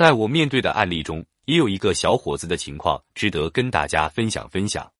[0.00, 4.90] 在我面对的案例中，也有一个小伙子的情况值得跟大家分享分享。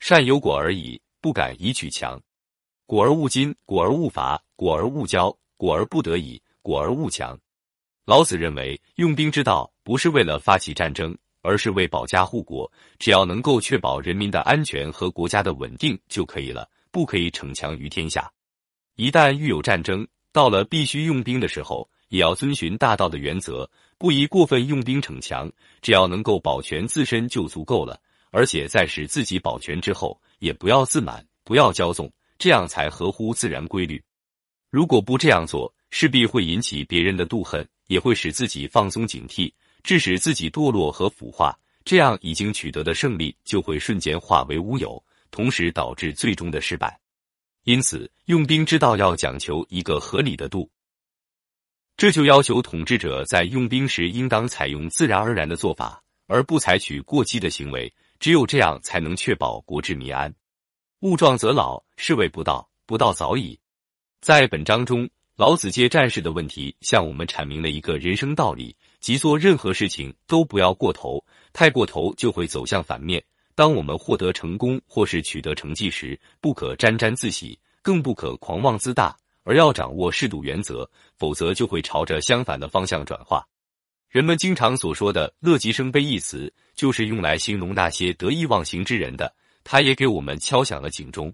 [0.00, 2.20] 善有果而已，不敢以取强。
[2.84, 7.38] 果而勿矜，果而勿伐，果而勿骄，果而不得已，果而勿强。
[8.04, 12.68] 老子认为，用兵之道不是为了发起战争，而是为保家护国。
[12.98, 18.28] 只要能够确保人民的安全和国家的稳定就可以了，不可以逞强于天下。
[18.96, 25.50] 一旦遇有战争，到了必须用兵的时候，也要遵循大道的原则，不宜过分用兵逞强。
[25.80, 27.98] 只要能够保全自身就足够了，
[28.30, 34.00] 而且在使自己保全之后，也不要自满，不要骄纵，这样才合乎自然规律。
[34.70, 39.50] 如果不这样做，势必会引起别人的妒恨，也会使自己放松警惕，
[39.82, 41.58] 致使自己堕落和腐化。
[41.82, 47.00] 这样已经取得的胜利就会瞬间化为乌有，同时导致最终的失败。
[47.64, 50.68] 因此，用兵之道要讲求一个合理的度，
[52.02, 57.94] 这就要求统治者在用兵时应当采用自然而然的做法，而不采取过激的行为。
[58.18, 60.34] 只有这样，才能确保国治民安。
[61.02, 63.56] 物壮则老，是谓不道，不道早已。
[64.20, 73.22] 在本章中，老子借战士的问题向我们阐明了一个人生道理，即做任何事情都不要过头，太过头就会走向反面。
[73.54, 83.46] 当我们获得成功或是取得成绩时，不可沾沾自喜，更不可狂妄自大，而要掌握适度原则，否则就会朝着相反的方向转化。
[84.08, 89.34] 人们经常所说的“乐极生悲”一词，就是用来形容那些得意忘形之人的。
[89.64, 91.32] 他也给我们敲响了警钟。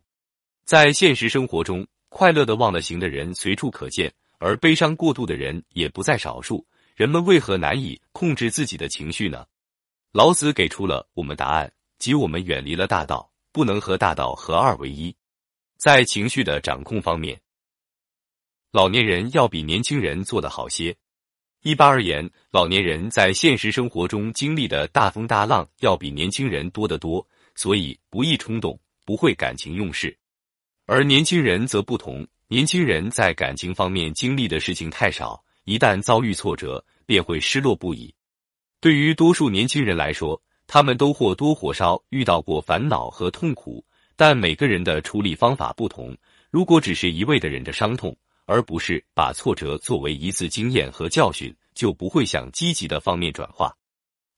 [0.64, 6.64] 在现实生活中，快乐的忘了形的人随处可见，而悲伤过度的人也不在少数。
[6.94, 9.46] 人们为何难以控制自己的情绪呢？
[10.12, 11.72] 老子给出了我们答案。
[11.98, 15.12] 即我们远离了大道，不能和大道合二为一。
[15.78, 17.40] 在情绪的掌控方面，
[18.70, 20.94] 老年人要比年轻人做得好些。
[21.62, 30.14] 一般而言，老年人在现实生活中经历的大风大浪要比年轻人多得多，所以不易冲动，不会感情用事。
[30.84, 38.14] 而年轻人则不同，年轻人在感情方面经历的事情太少，一旦遭遇挫折，便会失落不已。
[38.80, 43.82] 对于多数年轻人来说，他们都或多或少遇到过烦恼和痛苦，
[44.14, 46.14] 但每个人的处理方法不同。
[46.50, 48.16] 如果只是一味的忍着伤痛，
[48.48, 53.76] 而不是把挫折作为一次经验和教训，就不会向积极的方面转化。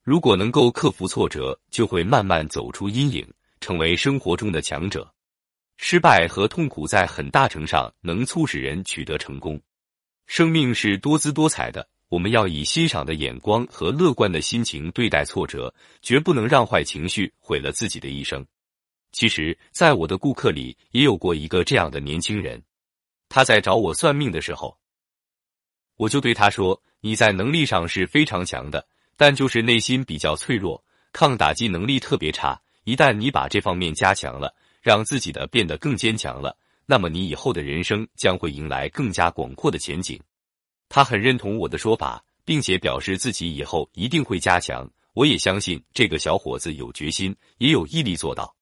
[0.02, 3.26] 如果能够克服挫折，就会慢慢走出阴影，
[3.60, 5.08] 成为生活中的强者。
[5.76, 9.58] 失败和痛苦在很大程度上能促使人取得成功。
[10.26, 11.88] 生命是多姿多彩的。
[12.08, 15.72] 我们要以欣赏的眼光和乐观的心情对待挫折，
[16.02, 18.44] 绝不能让坏情绪毁了自己的一生。
[19.12, 22.60] 其实，在我的顾客里也有过一个这样的年轻人，
[23.30, 24.76] 他在找我算命的时候，
[25.96, 28.84] 我就对他说：“你在能力上是非常强的，
[29.16, 32.60] 但就是内心比较脆弱，抗打击能力特别差。
[32.82, 34.52] 一旦你把这方面加强了，
[34.82, 40.20] 让自己的变得更坚强了，那么你以后的人生将会迎来更加广阔的前景。”
[40.90, 44.90] 他很认同我的说法，并且表示自己以后一定会加强。
[45.14, 48.52] 我也相信这个小伙子有决心，也有毅力做到。